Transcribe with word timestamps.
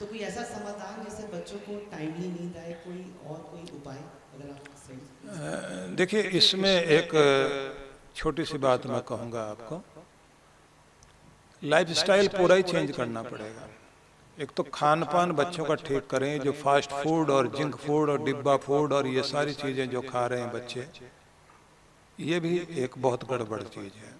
तो 0.00 0.06
कोई 0.06 0.18
ऐसा 0.26 0.42
समाधान 0.44 1.02
जिससे 1.04 1.22
बच्चों 1.28 1.58
को 1.60 1.74
टाइमली 1.90 2.28
नींद 2.28 2.56
आए? 2.58 2.72
कोई 2.84 3.00
और 3.30 3.38
कोई 3.48 3.62
उपाय 3.78 3.98
अगर 4.34 4.50
आप 4.50 5.96
देखिए, 5.96 6.20
इसमें 6.22 6.70
एक 6.70 7.10
छोटी 8.16 8.44
सी 8.44 8.58
बात 8.58 8.86
मैं 8.86 9.00
कहूँगा 9.02 9.42
आपको। 9.46 9.80
लाइफ 11.62 11.88
स्टाइल 11.98 12.28
पूरा 12.28 12.54
ही 12.54 12.62
चेंज 12.64 12.92
करना 12.92 13.22
पड़ेगा। 13.24 13.68
एक 14.38 14.50
तो 14.56 14.62
खान 14.74 15.04
पान 15.04 15.32
बच्चों 15.32 15.64
का 15.64 15.74
ठीक 15.76 16.06
करें, 16.10 16.40
जो 16.40 16.52
फास्ट 16.54 16.90
फ़ूड 16.92 17.30
और 17.30 17.52
जिंक 17.56 17.76
फ़ूड 17.76 18.10
और 18.10 18.24
डिब्बा 18.24 18.56
फ़ूड 18.58 18.92
और 18.92 19.06
ये 19.08 19.22
सारी 19.24 19.54
चीज़ें 19.54 19.88
जो 19.90 20.00
खा 20.02 20.26
रहे 20.26 20.40
हैं 20.40 20.50
बच्चे, 20.52 20.86
ये 22.18 22.40
भी 22.40 22.56
एक 22.78 22.98
बहुत 22.98 23.30
गड़बड़ 23.30 23.62
चीज़ 23.64 23.92
है। 23.96 24.14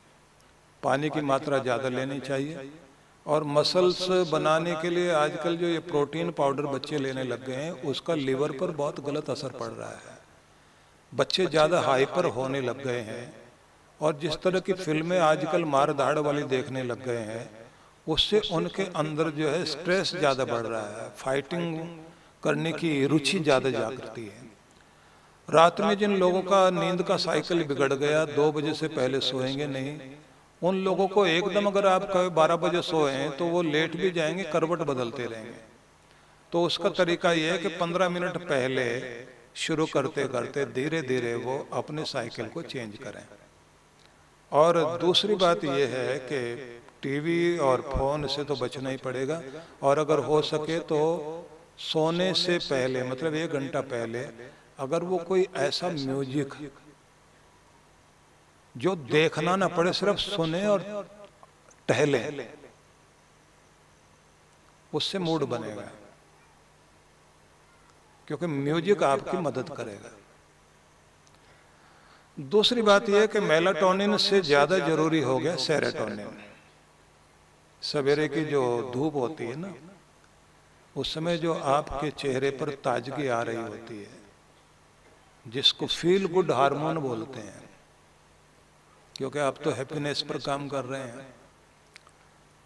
पानी 0.82 1.10
की 1.10 1.20
मात्रा 1.24 1.58
ज़्यादा 1.60 1.88
लेनी 1.90 2.20
चाहिए। 2.22 2.68
और 3.30 3.44
मसल्स 3.46 4.06
बनाने 4.30 4.74
के 4.76 4.90
लिए 4.90 5.10
आजकल 5.14 5.56
जो 5.56 5.66
ये 5.68 5.78
प्रोटीन 5.86 6.30
पाउडर 6.32 6.66
बच्चे 6.68 6.98
लेने 6.98 7.24
लग 7.24 7.46
गए 7.46 7.54
हैं, 7.56 7.72
उसका 7.84 8.14
लीवर 8.16 8.52
पर 8.52 8.70
बहुत 8.72 9.00
गलत 9.06 9.30
असर 9.30 9.48
पड़ 9.58 9.68
रहा 9.68 9.90
है। 9.90 10.18
बच्चे 11.12 11.46
ज़्यादा 11.46 11.80
हाइपर 11.80 12.24
होने 12.32 12.60
लग 12.60 12.84
गए 12.84 13.00
हैं 13.02 13.32
और 14.00 14.18
जिस 14.18 14.36
तरह 14.42 14.60
की 14.60 14.72
फ़िल्में 14.74 15.18
आजकल 15.20 15.64
मार 15.66 15.92
धाड़ 15.94 16.18
वाली 16.20 16.42
देखने 16.50 16.82
लग 16.84 17.04
गए 17.06 17.24
हैं, 17.24 17.48
उससे 18.06 18.40
उनके 18.52 18.82
अंदर 18.96 19.30
जो 19.32 19.48
है 19.48 19.64
स्ट्रेस 19.66 20.14
ज़्यादा 20.14 20.44
बढ़ 20.46 20.66
रहा 20.66 20.86
है। 20.92 21.08
फाइटिंग 21.16 21.78
करने 22.42 22.72
की 22.74 23.06
रुचि 23.06 23.38
ज़्यादा 23.40 23.70
जागृति 23.70 24.24
है। 24.26 24.48
रात 25.48 25.80
में 25.80 25.96
जिन 25.98 26.16
लोगों 26.16 26.42
का 26.44 26.68
नींद 26.72 27.02
का 27.02 27.16
साइकिल 27.18 27.62
बिगड़ 27.64 27.92
गया, 27.94 28.24
दो 28.26 28.50
बजे 28.52 28.74
से 28.74 28.88
पहले 28.90 29.20
सोएँगे 29.22 29.66
नहीं 29.68 29.98
उन 30.62 30.82
लोगों 30.84 31.06
को 31.08 31.26
एकदम 31.26 31.66
अगर 31.66 31.86
आप 31.86 32.02
कहे 32.04 32.28
बारह 32.30 32.56
बजे 32.58 32.82
सोए 32.82 33.28
तो 33.38 33.46
वो 33.46 33.62
लेट 33.64 33.96
भी 33.96 34.10
जाएँगे, 34.10 34.42
करवट 34.44 34.78
बदलते 34.84 35.26
रहेंगे। 35.26 35.68
तो 36.52 36.62
उसका 36.64 36.88
तरीका 36.90 37.32
ये 37.32 37.50
है 37.50 37.58
कि 37.58 37.68
पंद्रह 37.76 38.08
मिनट 38.08 38.36
पहले 38.38 38.86
शुरू 39.56 39.86
करते 39.86 40.26
करते 40.28 40.64
धीरे 40.72 41.00
धीरे 41.02 41.34
वो 41.36 41.56
अपने 41.72 42.04
साइकिल 42.06 42.46
को 42.46 42.62
चेंज 42.64 42.96
करें। 42.96 43.24
और 44.52 44.98
दूसरी 45.00 45.34
बात 45.36 45.64
यह 45.64 45.88
है 45.88 46.18
कि 46.22 46.40
टीवी 47.02 47.56
और 47.58 47.80
फ़ोन 47.82 48.26
से 48.26 48.44
तो 48.44 48.56
बचना 48.56 48.90
ही 48.90 48.96
पड़ेगा, 48.98 49.42
और 49.82 49.98
अगर 49.98 50.18
हो 50.20 50.40
सके 50.44 50.78
तो 50.84 51.00
सोने 51.82 52.32
से 52.36 52.58
पहले 52.60 53.02
मतलब 53.02 53.34
एक 53.34 53.52
घंटा 53.52 53.80
पहले, 53.88 54.24
अगर 54.78 55.02
वो 55.02 55.18
कोई 55.24 55.46
ऐसा 55.58 55.88
म्यूज़िक 55.90 56.54
जो 58.74 58.94
देखना 58.96 59.56
ना 59.56 59.68
पड़े 59.68 59.92
सिर्फ़ 59.92 60.18
सुने 60.18 60.66
और 60.66 61.08
टहले। 61.88 62.46
उससे 64.92 65.18
मूड 65.18 65.42
बनेगा। 65.44 65.90
क्योंकि 68.28 68.46
म्यूज़िक 68.46 69.02
आपकी 69.02 69.36
मदद 69.38 69.68
करेगा। 69.76 70.10
दूसरी 72.38 72.82
बात 72.82 73.08
यह 73.08 73.26
कि 73.26 73.40
मेलाटोनिन 73.40 74.16
से 74.18 74.40
ज़्यादा 74.42 74.78
ज़रूरी 74.78 75.20
हो 75.20 75.38
गया 75.38 75.56
सेरेटोनिन। 75.58 76.36
सवेरे 77.82 78.28
की 78.28 78.44
जो 78.44 78.62
धूप 78.94 79.14
होती 79.14 79.44
है 79.44 79.56
ना 79.56 79.74
उस 80.96 81.14
समय 81.14 81.38
जो 81.38 81.54
आपके 81.54 82.10
चेहरे 82.12 82.50
पर 82.50 82.70
ताजगी 82.84 83.26
आ 83.28 83.42
रही 83.42 83.62
होती 83.62 83.98
है 83.98 84.20
जिसको 85.46 85.86
फील 85.88 86.26
गुड 86.26 86.50
हार्मोन 86.52 86.98
बोलते 86.98 87.40
हैं। 87.40 87.69
क्योंकि 89.20 89.38
आप 89.38 89.56
तो 89.64 89.70
हैप्पीनेस 89.70 90.20
पर 90.22 90.36
काम 90.38 90.68
कर 90.68 90.84
रहे 90.84 91.00
हैं। 91.00 91.26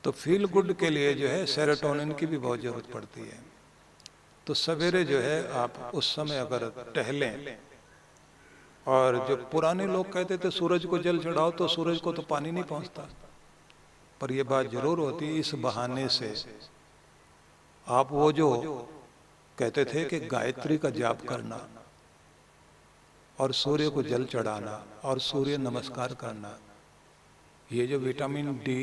तो 0.04 0.10
फील 0.12 0.44
गुड 0.46 0.72
के 0.72 0.90
लिए 0.90 1.14
जो 1.14 1.28
है 1.28 1.46
सेरोटोनिन 1.46 2.12
की 2.12 2.26
भी 2.26 2.38
बहुत 2.38 2.60
ज़रूरत 2.60 2.90
पड़ती 2.92 3.20
है। 3.20 3.38
तो 4.46 4.54
सवेरे 4.54 5.02
जो 5.04 5.18
है 5.18 5.50
आप 5.52 5.90
उस 5.94 6.14
समय 6.16 6.38
अगर 6.38 6.68
टहलें 6.94 7.56
और 8.86 9.18
जो 9.28 9.36
पुराने 9.50 9.86
लोग 9.86 10.12
कहते 10.12 10.38
थे, 10.38 10.50
सूरज 10.52 10.84
को 10.84 10.98
जल 10.98 11.18
चढ़ाओ 11.18 11.50
तो 11.50 11.68
सूरज 11.68 12.00
को 12.00 12.12
तो 12.12 12.22
पानी 12.22 12.50
नहीं 12.50 12.64
पहुँचता। 12.64 13.08
पर 14.20 14.32
यह 14.32 14.44
बात 14.44 14.70
ज़रूर 14.70 14.98
होती 15.00 15.38
इस 15.38 15.54
बहाने 15.60 16.08
से। 16.10 16.34
आप 17.86 18.12
वो 18.12 18.32
जो 18.32 18.50
कहते 19.58 19.84
थे 19.84 20.04
कि 20.04 20.20
गायत्री 20.28 20.78
का 20.78 20.90
जाप 20.92 21.26
करना 21.28 21.66
और 23.38 23.52
सूर्य 23.54 23.88
को 23.90 24.02
जल 24.02 24.24
चढ़ाना 24.24 24.84
और 25.04 25.18
सूर्य 25.20 25.56
नमस्कार 25.58 26.14
करना। 26.14 26.56
ये 27.68 27.86
जो 27.86 27.98
विटामिन 27.98 28.52
डी 28.64 28.82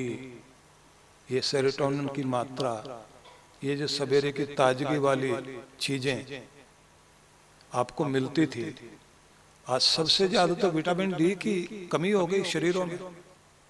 ये 1.28 1.42
सेरोटोनिन 1.42 2.08
की 2.08 2.24
मात्रा 2.26 2.74
ये 3.62 3.76
जो 3.76 3.88
सवेरे 3.90 4.32
की 4.32 4.46
ताजगी 4.56 4.98
वाली 5.00 5.34
चीज़ें 5.80 6.42
आपको 7.72 8.06
मिलती 8.08 8.46
थी। 8.48 8.76
आज 9.66 9.82
सबसे 9.82 10.28
ज़्यादा 10.28 10.54
तो 10.56 10.70
विटामिन 10.72 11.12
डी 11.14 11.30
की 11.38 11.88
कमी 11.92 12.12
हो 12.12 12.26
गई 12.28 12.44
शरीरों 12.46 12.86
में। 12.86 13.00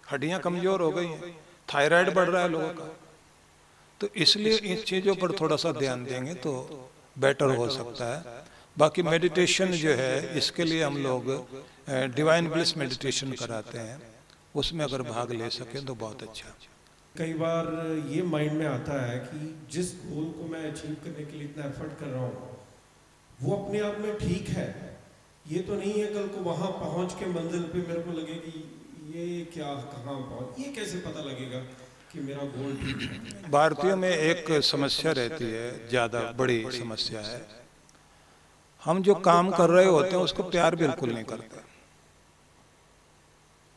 हड्डियाँ 0.03 0.39
कमज़ोर 0.41 0.81
हो 0.81 0.91
गई 0.91 1.07
हैं 1.07 1.35
थायराइड 1.69 2.13
बढ़ 2.13 2.29
रहा 2.29 2.41
है 2.41 2.49
लोगों 2.49 2.69
का। 2.73 2.89
तो 4.01 4.07
इसलिए 4.17 4.57
इन 4.65 4.81
चीज़ों 4.83 5.15
पर 5.15 5.31
थोड़ा 5.39 5.55
सा 5.55 5.71
ध्यान 5.73 6.03
देंगे 6.05 6.33
तो 6.35 6.53
बेटर 7.19 7.55
हो 7.55 7.67
सकता 7.69 8.05
है। 8.07 8.39
बाकी 8.77 9.01
मेडिटेशन 9.03 9.71
जो 9.77 9.93
है 9.95 10.37
इसके 10.37 10.63
लिए 10.63 10.83
हम 10.83 10.97
लोग 11.03 11.23
डिवाइन 12.15 12.49
ब्लिस 12.49 12.77
मेडिटेशन 12.77 13.31
कराते 13.39 13.77
हैं। 13.79 13.99
उसमें 14.55 14.83
अगर 14.85 15.01
भाग 15.03 15.31
ले 15.33 15.49
सकें 15.51 15.83
तो 15.85 15.95
बहुत 15.95 16.23
अच्छा। 16.23 16.53
कई 17.15 17.33
बार 17.35 17.67
ये 18.09 18.21
माइंड 18.25 18.51
में 18.53 18.65
आता 18.67 19.01
है 19.05 19.17
कि 19.21 19.39
जिस 19.71 19.91
गोल 20.05 20.25
को 20.37 20.47
मैं 20.47 20.63
अचीव 20.71 20.95
करने 21.03 21.25
के 21.25 21.37
लिए 21.37 21.47
इतना 21.47 21.65
एफर्ट 21.65 21.99
कर 21.99 22.07
रहा 22.07 22.21
हूँ 22.21 22.49
वो 23.39 23.55
अपने 23.55 23.79
आप 23.81 23.97
में 23.99 24.17
ठीक 24.17 24.49
है। 24.49 24.67
ये 25.45 25.59
तो 25.67 25.75
नहीं 25.75 25.93
है 25.93 26.07
कल 26.13 26.27
को 26.27 26.41
वहाँ 26.43 26.69
पहुँच 26.79 27.13
के 27.19 27.25
मंजिल 27.29 27.63
पे 27.69 27.79
मेरे 27.87 28.01
को 28.01 28.11
लगे 28.19 28.33
कि 28.43 28.51
ये 29.13 29.23
क्या 29.53 29.73
कहाँ 29.93 30.15
पहुँच 30.23 30.59
ये 30.59 30.71
कैसे 30.73 30.97
पता 31.05 31.21
लगेगा 31.21 31.59
कि 32.11 32.19
मेरा 32.21 32.43
गोल 32.55 32.75
ठीक 32.77 33.01
है? 33.01 33.51
भारतीयों 33.51 33.95
में 33.97 34.09
एक 34.09 34.51
समस्या 34.65 35.11
रहती 35.19 35.49
है 35.51 35.65
ज़्यादा 35.89 36.21
बड़ी 36.37 36.59
समस्या 36.73 37.21
है। 37.21 37.39
हम 38.85 39.01
जो 39.01 39.15
काम 39.15 39.49
कर 39.51 39.69
रहे 39.69 39.85
होते 39.85 40.09
हैं 40.09 40.23
उसको 40.23 40.43
प्यार 40.43 40.75
बिल्कुल 40.75 41.11
नहीं 41.13 41.23
करते। 41.23 41.59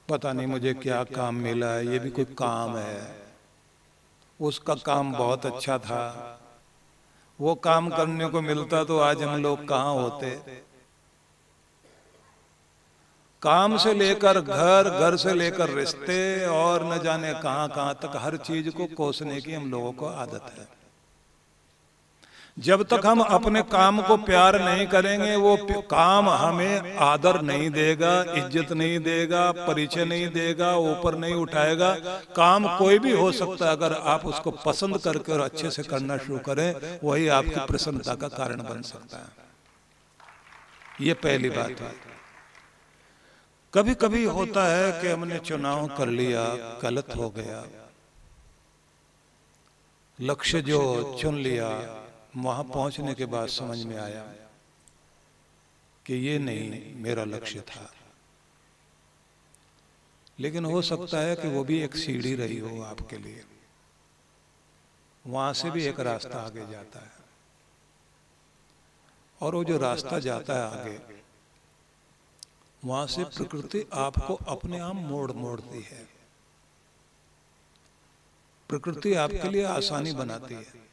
पता 0.08 0.32
नहीं 0.32 0.46
मुझे 0.46 0.74
क्या 0.74 1.02
काम 1.04 1.34
मिला 1.34 1.66
है 1.66 1.86
ये 1.86 1.98
भी 1.98 2.10
कोई 2.10 2.24
काम 2.24 2.76
है। 2.76 3.24
उसका 4.40 4.74
काम 4.74 5.12
बहुत 5.12 5.46
अच्छा 5.46 5.78
था। 5.78 6.00
वो 7.38 7.54
काम 7.54 7.90
करने 7.90 8.28
को 8.28 8.40
मिलता 8.40 8.84
तो 8.84 8.98
आज 8.98 9.22
हम 9.22 9.42
लोग 9.42 9.66
कहाँ 9.68 9.94
होते? 9.94 10.30
काम 13.42 13.76
से 13.76 13.92
लेकर 13.94 14.40
घर 14.40 14.88
घर 14.90 15.16
से 15.16 15.34
लेकर 15.34 15.70
रिश्ते 15.70 16.46
और 16.46 16.84
न 16.84 16.98
जाने 16.98 17.32
कहाँ 17.32 17.68
कहाँ 17.68 17.94
तक 17.94 18.16
हर 18.16 18.36
चीज़ 18.36 18.70
को 18.70 18.86
कोसने 18.96 19.40
की 19.40 19.54
हम 19.54 19.70
लोगों 19.70 19.92
को 19.92 20.06
आदत 20.06 20.54
है। 20.58 20.83
जब 22.56 22.82
तक 22.84 23.06
हम 23.06 23.20
अपने 23.20 23.60
काम 23.64 24.00
को 24.02 24.16
प्यार 24.16 24.60
नहीं 24.60 24.86
करेंगे 24.86 25.34
वो 25.36 25.56
काम 25.90 26.28
हमें 26.30 26.96
आदर 27.02 27.40
नहीं 27.42 27.70
देगा 27.70 28.12
इज़्ज़त 28.34 28.72
नहीं 28.72 28.98
देगा 29.00 29.50
परिचय 29.58 30.04
नहीं 30.04 30.28
देगा 30.28 30.74
ऊपर 30.80 31.16
नहीं 31.16 31.34
उठाएगा। 31.36 31.90
काम 32.36 32.66
कोई 32.78 32.98
भी 32.98 33.12
हो 33.12 33.30
सकता 33.32 33.66
है 33.66 33.72
अगर 33.72 33.92
आप 33.92 34.26
उसको 34.26 34.50
पसंद 34.64 34.98
करके 34.98 35.32
और 35.32 35.40
अच्छे 35.40 35.70
से 35.70 35.82
करना 35.84 36.16
शुरू 36.18 36.38
करें 36.46 36.98
वही 37.04 37.28
आपकी 37.30 37.66
प्रसन्नता 37.66 38.14
का 38.14 38.28
कारण 38.30 38.62
बन 38.62 38.82
सकता 38.84 39.16
है। 39.16 39.28
ये 41.00 41.14
पहली 41.16 41.50
बात 41.50 41.80
है। 41.80 41.92
कभी 43.74 43.94
कभी 43.96 44.24
होता 44.26 44.64
है 44.66 44.90
कि 45.00 45.08
हमने 45.08 45.38
चुनाव 45.40 45.86
कर 45.96 46.08
लिया 46.10 46.44
गलत 46.82 47.16
हो 47.16 47.30
गया। 47.30 47.64
लक्ष्य 50.18 50.60
जो 50.62 50.80
चुन 51.20 51.38
लिया 51.40 51.68
वहाँ 52.36 52.64
पहुँचने 52.64 53.14
के 53.14 53.26
बाद 53.26 53.48
समझ 53.48 53.84
में 53.84 53.96
आया 53.96 54.22
कि 56.06 56.14
ये 56.14 56.38
नहीं 56.38 56.94
मेरा 56.94 57.24
लक्ष्य 57.24 57.60
था। 57.60 57.92
लेकिन 60.40 60.64
हो 60.64 60.82
सकता 60.82 61.18
है 61.18 61.36
कि 61.36 61.48
वो 61.48 61.64
भी 61.64 61.82
एक 61.82 61.96
सीढ़ी 61.96 62.34
रही 62.34 62.58
हो 62.58 62.82
आपके 62.82 63.16
लिए। 63.16 63.44
वहाँ 65.26 65.52
से 65.52 65.70
भी 65.70 65.84
एक 65.84 66.00
रास्ता 66.00 66.38
आगे 66.38 66.66
जाता 66.66 67.00
है। 67.00 67.12
और 69.42 69.54
वो 69.54 69.64
जो 69.64 69.78
रास्ता 69.78 70.18
जाता 70.18 70.54
है 70.54 70.80
आगे 70.80 71.00
वहाँ 72.84 73.06
से 73.06 73.24
प्रकृति 73.24 73.86
आपको 73.92 74.34
अपने 74.34 74.78
आप 74.78 74.94
मोड़ 74.94 75.32
मोड़ती 75.32 75.82
है। 75.82 76.08
प्रकृति 78.68 79.14
आपके 79.14 79.48
लिए 79.48 79.64
आसानी 79.64 80.12
बनाती 80.12 80.54
है। 80.54 80.83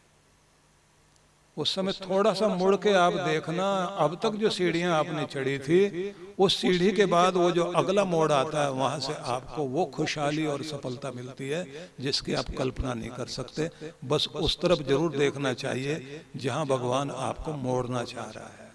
उस 1.57 1.73
समय 1.75 1.91
थोड़ा 1.93 2.33
सा 2.33 2.47
मुड़ 2.47 2.75
के 2.75 2.93
आप 2.93 3.13
देखना 3.13 3.65
अब 3.99 4.17
तक 4.23 4.35
जो 4.35 4.49
सीढ़ियाँ 4.49 4.93
आपने 4.97 5.25
चढ़ी 5.25 5.57
थी 5.59 6.13
उस 6.39 6.55
सीढ़ी 6.55 6.91
के 6.91 7.05
बाद 7.05 7.35
वो 7.35 7.49
जो 7.51 7.63
अगला 7.73 8.05
मोड़ 8.05 8.31
आता 8.31 8.63
है 8.63 8.71
वहाँ 8.71 8.99
से 8.99 9.13
आपको 9.33 9.63
वो 9.65 9.85
खुशहाली 9.85 10.45
और 10.45 10.63
सफलता 10.63 11.11
मिलती 11.11 11.49
है 11.49 11.65
जिसकी 12.01 12.33
आप 12.33 12.45
कल्पना 12.57 12.93
नहीं 12.93 13.09
कर 13.09 13.27
सकते। 13.29 13.69
बस 14.05 14.27
उस 14.27 14.59
तरफ़ 14.61 14.83
ज़रूर 14.83 15.17
देखना 15.17 15.53
चाहिए 15.55 16.23
जहाँ 16.37 16.65
भगवान 16.67 17.11
आपको 17.11 17.53
मोड़ना 17.57 18.03
चाह 18.05 18.29
रहा 18.31 18.47
है। 18.47 18.71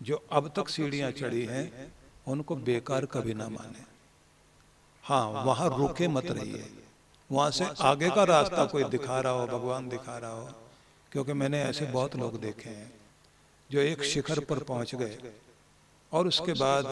जो 0.00 0.22
अब 0.32 0.52
तक 0.56 0.68
सीढ़ियाँ 0.68 1.10
चढ़ी 1.12 1.44
हैं 1.44 1.92
उनको 2.26 2.56
बेकार 2.62 3.04
कभी 3.12 3.34
ना 3.34 3.48
माने। 3.48 3.84
हाँ 5.04 5.26
वहाँ 5.44 5.68
रुके 5.78 6.08
मत 6.08 6.30
रहिए। 6.30 6.64
वहाँ 7.30 7.50
से 7.50 7.66
आगे 7.82 8.10
का 8.10 8.24
रास्ता 8.26 8.64
कोई 8.66 8.84
दिखा 8.86 9.20
रहा 9.20 9.32
हो 9.32 9.46
भगवान 9.48 9.88
दिखा 9.88 10.18
रहा 10.18 10.30
हो 10.30 10.48
क्योंकि 11.12 11.32
मैंने 11.32 11.62
ऐसे 11.62 11.86
बहुत 11.86 12.16
लोग 12.16 12.40
देखे 12.40 12.70
हैं 12.70 12.92
जो 13.70 13.80
एक 13.80 14.02
शिखर 14.04 14.40
पर 14.40 14.62
पहुँच 14.62 14.94
गए। 14.94 15.32
और 16.12 16.26
उसके 16.26 16.52
बाद 16.52 16.84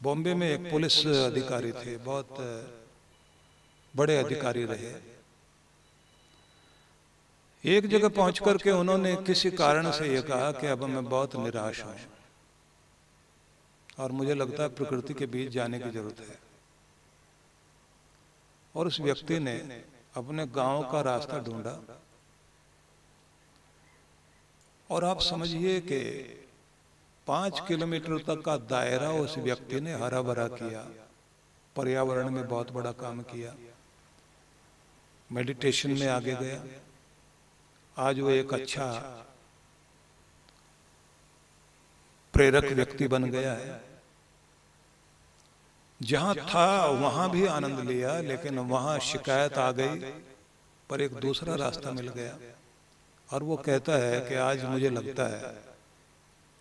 बॉम्बे 0.00 0.34
में 0.34 0.48
एक 0.50 0.70
पुलिस 0.70 1.06
अधिकारी 1.06 1.72
थे 1.72 1.96
बहुत 1.96 2.36
बड़े 3.94 4.16
अधिकारी 4.18 4.64
रहे। 4.64 4.92
एक 7.64 7.86
जगह 7.86 8.08
पहुँच 8.08 8.38
करके 8.38 8.70
उन्होंने 8.70 9.14
किसी 9.16 9.50
कारण 9.50 9.90
से 9.90 10.06
यह 10.08 10.20
कहा 10.20 10.50
कि 10.52 10.66
अब 10.66 10.84
मैं 10.84 11.04
बहुत 11.04 11.36
निराश 11.36 11.82
हूँ। 11.82 11.96
और 13.98 14.12
मुझे 14.12 14.34
लगता 14.34 14.62
है 14.62 14.68
प्रकृति 14.68 15.14
के 15.14 15.26
बीच 15.26 15.50
जाने 15.50 15.78
की 15.78 15.90
ज़रूरत 15.90 16.20
है। 16.20 16.38
और 18.74 18.86
उस 18.86 19.00
व्यक्ति 19.00 19.38
ने 19.38 19.56
अपने 20.16 20.46
गाँव 20.46 20.82
का 20.92 21.00
रास्ता 21.00 21.38
ढूंढा। 21.38 21.78
और 24.92 25.04
आप 25.04 25.20
समझिए 25.20 25.80
कि 25.80 25.98
पाँच 27.26 27.60
किलोमीटर 27.68 28.18
तक 28.18 28.42
का 28.44 28.56
दायरा 28.56 29.10
उस 29.10 29.38
व्यक्ति 29.38 29.80
ने 29.80 29.92
हरा 29.94 30.22
भरा 30.22 30.48
किया। 30.48 30.80
पर्यावरण 31.76 32.30
में 32.30 32.48
बहुत 32.48 32.72
बड़ा 32.72 32.92
काम 32.92 33.22
किया। 33.22 33.54
मेडिटेशन 35.32 35.90
में 35.90 36.08
आगे 36.08 36.34
गया। 36.34 36.62
आज 37.96 38.20
वो 38.20 38.30
एक 38.30 38.54
अच्छा 38.54 38.86
प्रेरक 42.34 42.64
व्यक्ति 42.64 43.08
बन 43.08 43.24
गया 43.24 43.52
है। 43.52 43.80
जहाँ 46.02 46.34
था, 46.34 46.86
वहाँ 46.86 47.30
भी 47.30 47.46
आनंद 47.46 47.80
लिया, 47.80 48.20
लेकिन 48.20 48.58
वहाँ 48.58 48.98
शिकायत 48.98 49.58
आ 49.58 49.72
गई, 49.72 50.00
पर 50.90 51.00
एक 51.00 51.12
दूसरा 51.12 51.54
रास्ता 51.54 51.90
मिल 51.90 52.08
गया। 52.08 52.38
और 53.32 53.42
वो 53.42 53.56
कहता 53.56 53.92
है 53.92 54.20
कि 54.20 54.34
आज 54.34 54.64
मुझे 54.64 54.90
लगता 54.90 55.26
है 55.26 55.64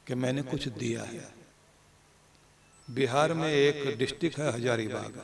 कि 0.07 0.15
मैंने 0.15 0.41
कुछ 0.41 0.67
दिया 0.67 1.03
है। 1.03 1.33
बिहार 2.89 3.33
में 3.33 3.49
एक 3.49 3.97
डिस्ट्रिक्ट 3.97 4.39
है 4.39 4.51
हजारीबाग। 4.51 5.21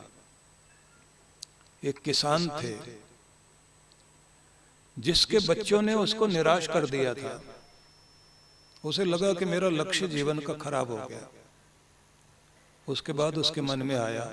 एक 1.84 2.00
किसान 2.00 2.50
थे 2.50 2.76
जिसके 4.98 5.40
बच्चों 5.40 5.82
ने 5.82 5.94
उसको 5.94 6.28
निराश 6.28 6.68
कर 6.68 6.86
दिया 6.86 7.14
था। 7.14 7.42
उसे 8.86 9.06
लगा 9.06 9.34
कि 9.34 9.46
मेरा 9.46 9.70
लक्ष्य 9.70 10.08
जीवन 10.08 10.40
का 10.40 10.54
खराब 10.54 10.92
हो 10.92 11.08
गया। 11.08 11.28
उसके 12.88 13.14
बाद 13.14 13.38
उसके 13.38 13.62
मन 13.62 13.82
में 13.82 13.96
आया 13.96 14.26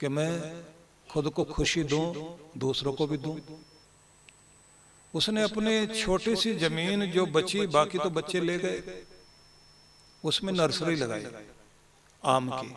कि 0.00 0.08
मैं 0.08 0.64
खुद 1.10 1.30
को 1.30 1.44
खुशी 1.44 1.84
दूँ 1.84 2.38
दूसरों 2.58 2.92
को 2.92 3.06
भी 3.06 3.16
दूँ। 3.16 3.40
उसने 5.16 5.42
अपने 5.42 5.74
छोटी 5.88 6.34
सी 6.36 6.54
ज़मीन 6.56 7.10
जो 7.12 7.26
बची 7.28 7.66
बाकी 7.68 7.98
तो 7.98 8.10
बच्चे 8.10 8.40
ले 8.40 8.58
गए। 8.58 8.82
उसमें 10.24 10.52
नर्सरी 10.52 10.96
लगाई 10.96 11.26
आम 12.22 12.50
की। 12.52 12.74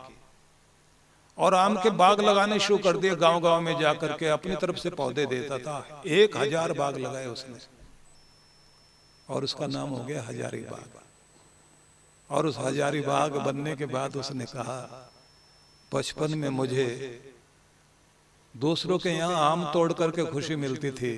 और 1.38 1.54
आम 1.56 1.76
के 1.82 1.90
बाग 1.96 2.22
लगाने 2.22 2.60
शुरू 2.60 2.78
कर 2.80 2.98
दिए 2.98 3.16
गाँव 3.18 3.40
गाँव 3.42 3.62
में 3.62 3.80
जाकर 3.80 4.14
के 4.14 4.28
अपनी 4.30 4.56
तरफ़ 4.58 4.78
से 4.78 4.90
पौधे 4.92 5.26
देता 5.28 5.58
था। 5.60 6.04
एक 6.08 6.38
हज़ार 6.38 6.74
बाग 6.74 6.98
लगाए 6.98 7.28
उसने। 7.28 7.60
और 9.30 9.44
उसका 9.44 9.68
नाम 9.70 9.90
हो 9.90 10.04
गया 10.06 10.24
हजारी 10.24 10.62
बाग। 10.64 11.00
और 12.30 12.46
उस 12.46 12.58
हजारी 12.60 13.02
बाग 13.02 13.36
बनने 13.38 13.76
के 13.76 13.86
बाद 13.88 14.16
उसने 14.18 14.46
कहा 14.46 14.80
बचपन 15.92 16.38
में 16.38 16.50
मुझे 16.52 16.88
दूसरों 18.56 18.98
के 19.00 19.10
यहाँ 19.12 19.36
आम 19.44 19.64
तोड़ 19.74 19.94
करके 19.94 20.26
खुशी 20.28 20.56
मिलती 20.58 20.92
थी। 20.94 21.14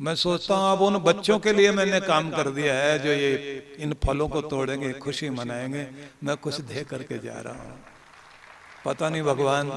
मैं 0.00 0.14
सोचता 0.14 0.54
हूँ, 0.54 0.72
अब 0.72 0.80
उन 0.82 0.98
बच्चों 0.98 1.38
के 1.38 1.52
लिए 1.52 1.70
मैंने 1.72 2.00
काम 2.00 2.30
कर 2.30 2.50
दिया 2.50 2.74
है, 2.74 2.98
जो 2.98 3.10
ये 3.10 3.76
इन 3.78 3.92
फलों 4.04 4.28
को 4.28 4.40
तोड़ेंगे, 4.42 4.92
खुशी 4.92 5.30
मनाएँगे। 5.30 5.88
मैं 6.24 6.36
कुछ 6.36 6.60
दे 6.60 6.84
करके 6.84 7.18
जा 7.18 7.40
रहा 7.40 7.62
हूँ। 7.62 7.78
पता 8.84 9.08
नहीं 9.08 9.22
भगवान 9.22 9.70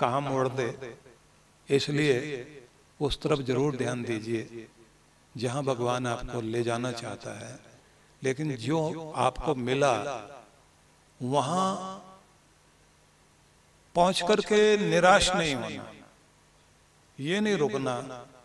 कहाँ 0.00 0.20
मोड़ 0.20 0.48
दे। 0.48 0.96
इसलिए 1.68 2.16
उस 3.00 3.20
तरफ़ 3.22 3.40
ज़रूर 3.40 3.76
ध्यान 3.76 4.02
दीजिए, 4.02 4.68
जहाँ 5.34 5.64
भगवान 5.64 6.06
आपको 6.06 6.40
ले 6.40 6.62
जाना 6.62 6.92
चाहता 6.92 7.38
है। 7.38 7.58
लेकिन 8.22 8.56
जो 8.56 9.12
आपको 9.16 9.54
मिला, 9.54 9.94
वहाँ 11.22 12.04
पहुँच 13.94 14.22
करके 14.28 14.76
निराश 14.90 15.30
नहीं 15.34 15.54
होना। 15.54 15.92
ये 17.18 17.40
नहीं 17.40 17.56
रुकना। 17.56 17.94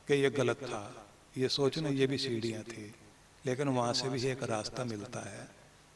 कि 0.07 0.13
ये 0.13 0.29
गलत 0.29 0.55
था। 0.55 1.07
ये 1.37 1.49
सोचना 1.49 1.89
ये 1.89 2.07
भी 2.07 2.17
सीढ़ियाँ 2.17 2.63
थी। 2.63 2.95
लेकिन 3.45 3.67
वहाँ 3.67 3.93
से 3.93 4.09
भी 4.09 4.25
एक 4.25 4.43
रास्ता 4.43 4.83
मिलता 4.83 5.19
है। 5.19 5.47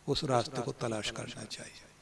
उस 0.08 0.24
रास्ते 0.24 0.62
को 0.62 0.72
तलाश 0.72 1.12
करना 1.12 1.44
चाहिए। 1.44 1.97